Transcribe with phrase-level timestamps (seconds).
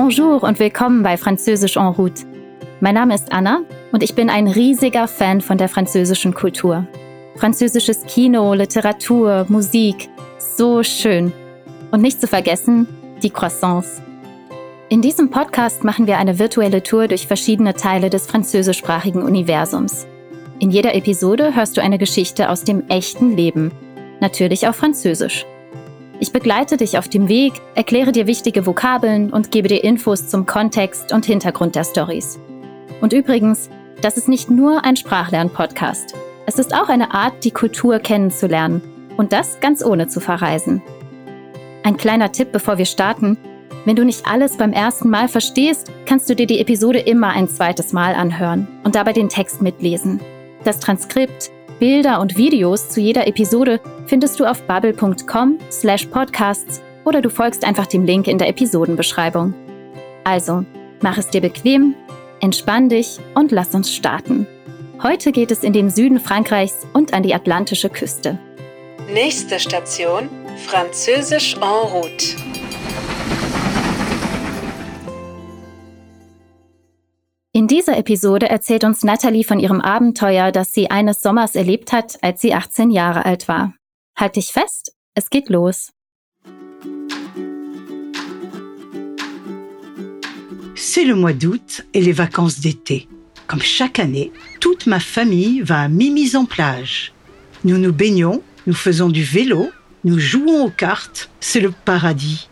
[0.00, 2.24] Bonjour und willkommen bei Französisch en route.
[2.78, 6.86] Mein Name ist Anna und ich bin ein riesiger Fan von der französischen Kultur.
[7.34, 10.08] Französisches Kino, Literatur, Musik,
[10.38, 11.32] so schön.
[11.90, 12.86] Und nicht zu vergessen,
[13.24, 14.00] die Croissants.
[14.88, 20.06] In diesem Podcast machen wir eine virtuelle Tour durch verschiedene Teile des französischsprachigen Universums.
[20.60, 23.72] In jeder Episode hörst du eine Geschichte aus dem echten Leben,
[24.20, 25.44] natürlich auf Französisch.
[26.20, 30.46] Ich begleite dich auf dem Weg, erkläre dir wichtige Vokabeln und gebe dir Infos zum
[30.46, 32.40] Kontext und Hintergrund der Stories.
[33.00, 33.70] Und übrigens,
[34.02, 36.14] das ist nicht nur ein Sprachlern-Podcast.
[36.46, 38.82] Es ist auch eine Art, die Kultur kennenzulernen
[39.16, 40.82] und das ganz ohne zu verreisen.
[41.84, 43.38] Ein kleiner Tipp, bevor wir starten.
[43.84, 47.48] Wenn du nicht alles beim ersten Mal verstehst, kannst du dir die Episode immer ein
[47.48, 50.20] zweites Mal anhören und dabei den Text mitlesen.
[50.64, 57.22] Das Transkript, Bilder und Videos zu jeder Episode findest du auf bubble.com slash podcasts oder
[57.22, 59.54] du folgst einfach dem Link in der Episodenbeschreibung.
[60.24, 60.64] Also,
[61.00, 61.94] mach es dir bequem,
[62.40, 64.46] entspann dich und lass uns starten.
[65.04, 68.38] Heute geht es in den Süden Frankreichs und an die atlantische Küste.
[69.12, 70.28] Nächste Station,
[70.66, 72.34] Französisch en route.
[77.70, 82.16] In dieser Episode erzählt uns Natalie von ihrem Abenteuer, das sie eines Sommers erlebt hat,
[82.22, 83.74] als sie 18 Jahre alt war.
[84.16, 85.90] Halt dich fest, es geht los.
[90.74, 93.06] C'est le mois d'août et les vacances d'été.
[93.46, 97.12] Comme chaque année, toute ma famille va à Mimi's en plage.
[97.64, 99.70] Nous nous baignons, nous faisons du vélo,
[100.04, 102.48] nous jouons aux cartes, c'est le paradis.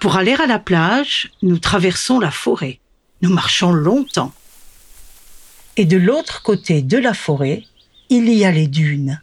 [0.00, 2.80] Pour aller à la plage, nous traversons la forêt.
[3.24, 4.32] Nous marchons longtemps.
[5.78, 7.62] Et de l'autre côté de la forêt,
[8.10, 9.22] il y a les dunes.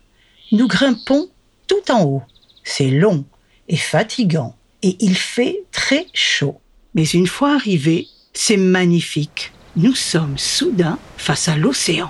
[0.52, 1.30] Nous grimpons
[1.68, 2.24] tout en haut.
[2.64, 3.26] C'est long
[3.68, 6.60] et fatigant et il fait très chaud.
[6.96, 9.54] Mais une fois arrivés, c'est magnifique.
[9.76, 12.10] Nous sommes soudain face à l'océan.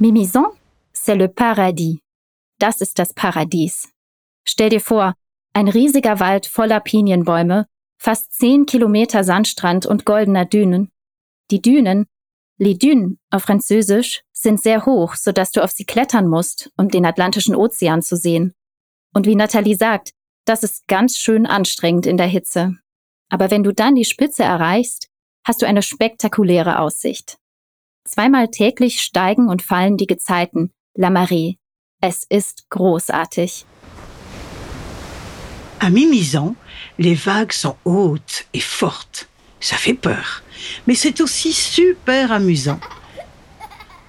[0.00, 0.52] Mimison,
[0.92, 1.98] c'est le paradis.
[2.60, 3.88] Das ist das Paradies.
[4.46, 5.14] Stell dir vor,
[5.54, 7.64] ein riesiger Wald voller Pinienbäume,
[7.98, 10.90] fast zehn Kilometer Sandstrand und goldener Dünen.
[11.50, 12.06] Die Dünen,
[12.58, 17.06] les dunes auf Französisch, sind sehr hoch, sodass du auf sie klettern musst, um den
[17.06, 18.54] Atlantischen Ozean zu sehen.
[19.14, 20.12] Und wie Nathalie sagt,
[20.44, 22.76] das ist ganz schön anstrengend in der Hitze.
[23.28, 25.08] Aber wenn du dann die Spitze erreichst,
[25.44, 27.38] hast du eine spektakuläre Aussicht.
[28.04, 31.56] Zweimal täglich steigen und fallen die Gezeiten, La Marée.
[32.00, 33.66] Es ist großartig.
[35.80, 36.56] À Mimizan,
[36.98, 39.28] les vagues sont hautes et fortes.
[39.60, 40.42] Ça fait peur,
[40.86, 42.80] mais c'est aussi super amusant.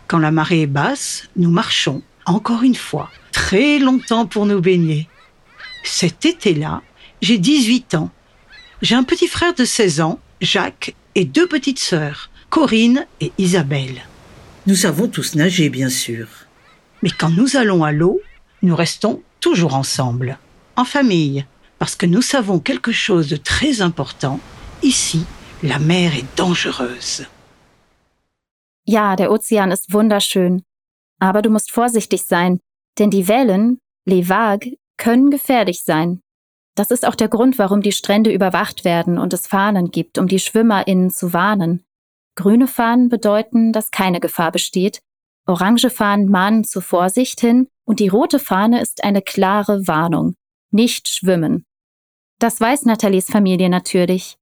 [0.08, 5.08] Quand la marée est basse, nous marchons, encore une fois, très longtemps pour nous baigner.
[5.84, 6.82] Cet été-là,
[7.22, 8.12] j'ai 18 ans.
[8.82, 14.04] J'ai un petit frère de 16 ans, Jacques, et deux petites sœurs, Corinne et Isabelle.
[14.68, 16.28] Nous savons tous nager, bien sûr.
[17.02, 18.22] Mais quand nous allons à l'eau,
[18.62, 20.38] nous restons toujours ensemble,
[20.76, 21.46] en famille,
[21.80, 24.40] parce que nous savons quelque chose de très important.
[24.84, 25.26] Ici,
[25.64, 27.26] la mer est dangereuse.
[28.86, 30.64] Ja, der Ozean ist wunderschön.
[31.20, 32.60] Aber du musst vorsichtig sein,
[33.00, 36.22] denn die Wellen, les vagues, können gefährlich sein.
[36.76, 40.28] Das ist auch der Grund, warum die Strände überwacht werden und es Fahnen gibt, um
[40.28, 41.84] die SchwimmerInnen zu warnen.
[42.36, 45.02] Grüne Fahnen bedeuten, dass keine Gefahr besteht,
[45.48, 50.36] orange Fahnen mahnen zur Vorsicht hin und die rote Fahne ist eine klare Warnung.
[50.72, 51.66] Nicht schwimmen.
[52.40, 54.38] Das weiß Nathalies Familie natürlich.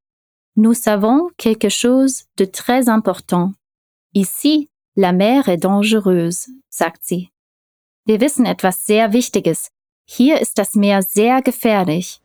[0.58, 3.54] Nous savons quelque chose de très important.
[4.14, 7.30] Ici, la mer est dangereuse, sagt sie.
[8.06, 9.70] Wir wissen etwas sehr Wichtiges.
[10.06, 12.20] Hier ist das Meer sehr gefährlich.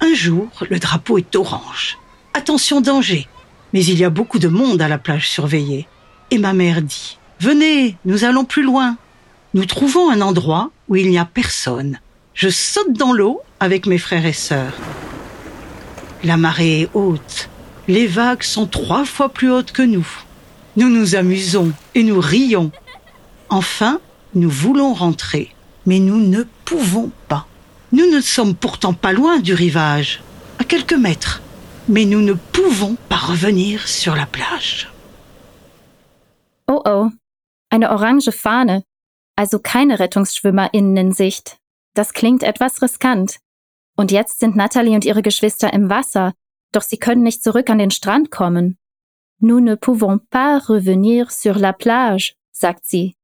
[0.00, 1.98] Un jour, le drapeau est orange.
[2.32, 3.28] Attention danger.
[3.72, 5.86] Mais il y a beaucoup de monde à la plage surveillée.
[6.30, 8.96] Et ma mère dit, Venez, nous allons plus loin.
[9.52, 12.00] Nous trouvons un endroit où il n'y a personne.
[12.34, 14.74] Je saute dans l'eau avec mes frères et sœurs.
[16.24, 17.48] La marée est haute.
[17.88, 20.06] Les vagues sont trois fois plus hautes que nous.
[20.76, 22.70] Nous nous amusons et nous rions.
[23.48, 24.00] Enfin,
[24.34, 27.46] nous voulons rentrer, mais nous ne pouvons pas.
[27.92, 30.22] Nous ne sommes pourtant pas loin du rivage,
[30.58, 31.42] à quelques mètres,
[31.88, 34.90] mais nous ne pouvons pas revenir sur la plage.
[36.68, 37.10] Oh oh,
[37.70, 38.82] eine orange Fahne,
[39.36, 41.58] also keine RettungsschwimmerInnen in Sicht.
[41.94, 43.38] Das klingt etwas riskant.
[43.96, 46.32] Und jetzt sind Natalie und ihre Geschwister im Wasser,
[46.72, 48.78] doch sie können nicht zurück an den Strand kommen.
[49.38, 53.16] Nous ne pouvons pas revenir sur la plage, sagt sie.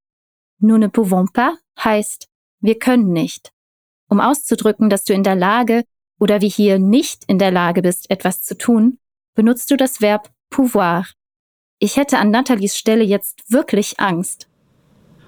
[0.60, 2.28] Nous ne pouvons pas heißt,
[2.60, 3.52] wir können nicht.
[4.08, 5.84] Um auszudrücken, dass du in der Lage
[6.18, 8.98] oder wie hier nicht in der Lage bist, etwas zu tun,
[9.34, 11.06] benutzt du das Verb pouvoir.
[11.78, 14.48] Ich hätte an Nathalies Stelle jetzt wirklich Angst.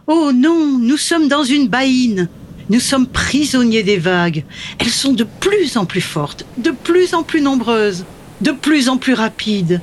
[0.07, 2.29] Oh non, nous sommes dans une baïne.
[2.71, 4.45] Nous sommes prisonniers des vagues.
[4.79, 8.05] Elles sont de plus en plus fortes, de plus en plus nombreuses,
[8.43, 9.81] de plus en plus rapides.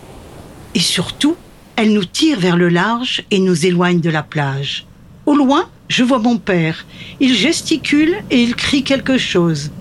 [0.74, 1.36] Et surtout,
[1.76, 4.86] elles nous tirent vers le large et nous éloignent de la plage.
[5.26, 6.86] Au loin, je vois mon père.
[7.20, 9.72] Il gesticule et il crie quelque chose.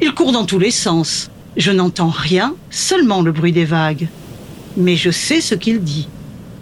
[0.00, 1.30] Il court dans tous les sens.
[1.58, 4.08] Je n'entends rien, seulement le bruit des vagues.
[4.78, 6.08] Mais je sais ce qu'il dit.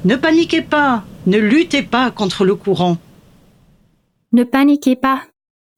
[0.04, 2.98] Ne paniquez pas, ne luttez pas contre le courant.
[4.32, 5.22] Ne paniquez pas,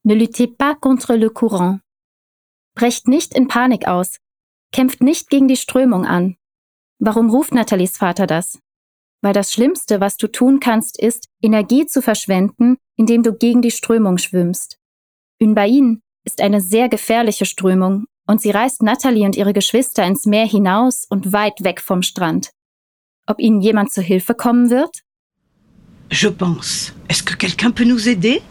[0.07, 1.81] ne luttez pas contre le courant.
[2.75, 4.19] Brecht nicht in Panik aus,
[4.71, 6.37] kämpft nicht gegen die Strömung an.
[6.97, 8.59] Warum ruft Nathalies Vater das?
[9.21, 13.71] Weil das Schlimmste, was du tun kannst, ist, Energie zu verschwenden, indem du gegen die
[13.71, 14.79] Strömung schwimmst.
[15.41, 20.25] Une bain ist eine sehr gefährliche Strömung und sie reißt Natalie und ihre Geschwister ins
[20.25, 22.51] Meer hinaus und weit weg vom Strand.
[23.25, 25.01] Ob ihnen jemand zu Hilfe kommen wird?
[26.09, 26.93] Je pense.
[27.09, 28.41] Est-ce que quelqu'un peut nous aider?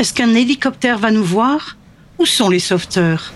[0.00, 1.76] Est-ce qu'un hélicoptère va nous voir?
[2.18, 3.34] Où sont les sauveteurs?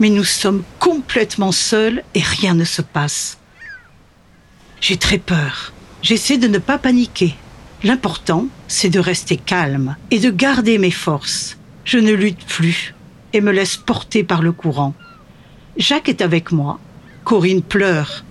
[0.00, 3.36] Mais nous sommes complètement seuls et rien ne se passe.
[4.80, 5.74] J'ai très peur.
[6.00, 7.34] J'essaie de ne pas paniquer.
[7.82, 11.58] L'important, c'est de rester calme et de garder mes forces.
[11.84, 12.94] Je ne lutte plus
[13.34, 14.94] et me laisse porter par le courant.
[15.76, 16.80] Jacques est avec moi.
[17.24, 18.24] Corinne pleure.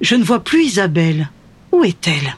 [0.00, 1.28] Je ne vois plus Isabelle.
[1.72, 2.36] Où est-elle?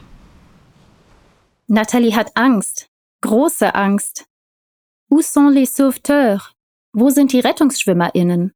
[1.69, 2.89] Nathalie hat Angst.
[3.21, 4.25] Große Angst.
[5.13, 6.53] Où sont les sauveteurs?
[6.91, 8.51] Wo sind die RettungsschwimmerInnen?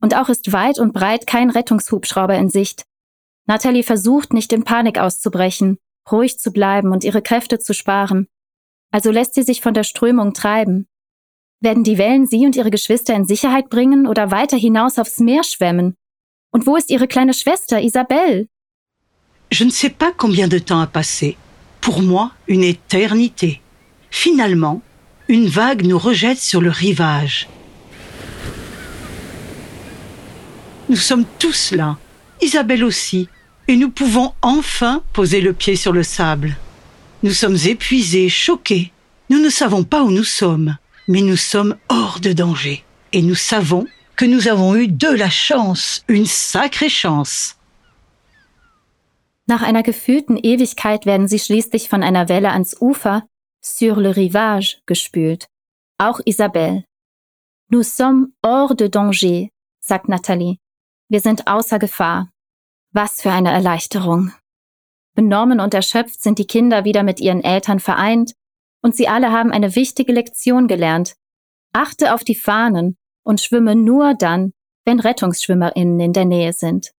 [0.00, 2.86] Und auch ist weit und breit kein Rettungshubschrauber in Sicht.
[3.46, 5.76] Nathalie versucht nicht in Panik auszubrechen,
[6.10, 8.26] ruhig zu bleiben und ihre Kräfte zu sparen.
[8.90, 10.86] Also lässt sie sich von der Strömung treiben.
[11.60, 15.44] Werden die Wellen sie und ihre Geschwister in Sicherheit bringen oder weiter hinaus aufs Meer
[15.44, 15.94] schwemmen?
[16.52, 18.46] Und wo ist ihre kleine Schwester Isabelle?
[19.52, 21.36] Je ne sais pas combien de temps a passé.
[21.82, 23.60] Pour moi, une éternité.
[24.08, 24.80] Finalement,
[25.28, 27.48] une vague nous rejette sur le rivage.
[30.88, 31.96] Nous sommes tous là,
[32.40, 33.28] Isabelle aussi,
[33.68, 36.56] et nous pouvons enfin poser le pied sur le sable.
[37.22, 38.92] Nous sommes épuisés, choqués.
[39.30, 40.76] Nous ne savons pas où nous sommes,
[41.08, 42.84] mais nous sommes hors de danger.
[43.12, 43.86] Et nous savons
[44.16, 47.56] que nous avons eu de la chance, une sacrée chance.
[49.48, 53.24] Nach einer gefühlten Ewigkeit werden sie schließlich von einer Welle ans Ufer,
[53.62, 55.46] sur le rivage, gespült.
[55.98, 56.84] Auch Isabelle.
[57.70, 59.48] Nous sommes hors de danger,
[59.80, 60.58] sagt Nathalie.
[61.08, 62.30] Wir sind außer Gefahr.
[62.92, 64.32] Was für eine Erleichterung.
[65.14, 68.32] Benommen und erschöpft sind die Kinder wieder mit ihren Eltern vereint
[68.82, 71.14] und sie alle haben eine wichtige Lektion gelernt.
[71.72, 74.52] Achte auf die Fahnen und schwimme nur dann,
[74.84, 76.92] wenn RettungsschwimmerInnen in der Nähe sind.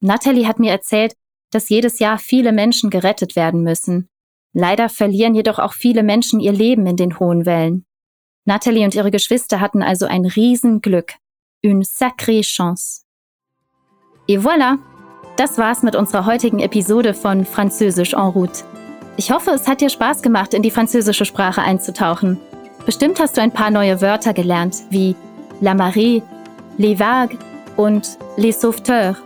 [0.00, 1.14] Natalie hat mir erzählt,
[1.50, 4.08] dass jedes Jahr viele Menschen gerettet werden müssen.
[4.54, 7.84] Leider verlieren jedoch auch viele Menschen ihr Leben in den hohen Wellen.
[8.44, 11.14] Natalie und ihre Geschwister hatten also ein Riesenglück.
[11.62, 13.02] Une sacrée chance.
[14.28, 14.78] Et voilà!
[15.36, 18.62] Das war's mit unserer heutigen Episode von Französisch en route.
[19.16, 22.38] Ich hoffe, es hat dir Spaß gemacht, in die französische Sprache einzutauchen.
[22.86, 25.16] Bestimmt hast du ein paar neue Wörter gelernt, wie
[25.60, 26.22] la marée,
[26.78, 27.38] les vagues
[27.76, 29.16] und les sauveteurs.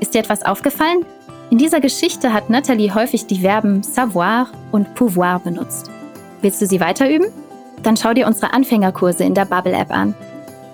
[0.00, 1.04] Ist dir etwas aufgefallen?
[1.50, 5.90] In dieser Geschichte hat Nathalie häufig die Verben savoir und pouvoir benutzt.
[6.42, 7.28] Willst du sie weiter üben?
[7.82, 10.14] Dann schau dir unsere Anfängerkurse in der Bubble App an.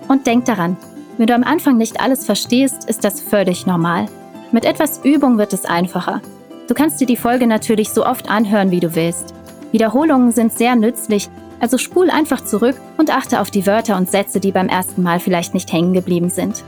[0.09, 0.75] Und denk daran,
[1.17, 4.07] wenn du am Anfang nicht alles verstehst, ist das völlig normal.
[4.51, 6.21] Mit etwas Übung wird es einfacher.
[6.67, 9.33] Du kannst dir die Folge natürlich so oft anhören, wie du willst.
[9.71, 11.29] Wiederholungen sind sehr nützlich,
[11.61, 15.21] also spul einfach zurück und achte auf die Wörter und Sätze, die beim ersten Mal
[15.21, 16.65] vielleicht nicht hängen geblieben sind.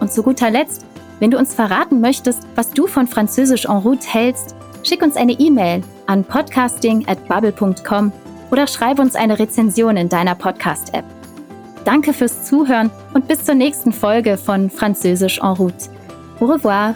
[0.00, 0.86] Und zu guter Letzt
[1.20, 5.32] wenn du uns verraten möchtest, was du von Französisch en route hältst, schick uns eine
[5.32, 8.12] E-Mail an podcasting@bubble.com
[8.50, 11.04] oder schreib uns eine Rezension in deiner Podcast-App.
[11.84, 15.90] Danke fürs Zuhören und bis zur nächsten Folge von Französisch en route.
[16.40, 16.94] Au revoir!